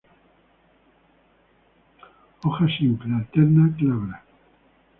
Hoja, 2.41 2.65
simples, 2.79 3.13
alternas, 3.13 3.77
glabras. 3.77 4.21